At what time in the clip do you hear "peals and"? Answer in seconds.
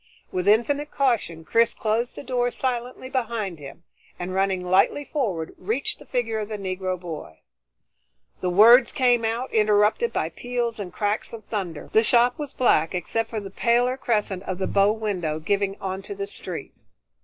10.29-10.91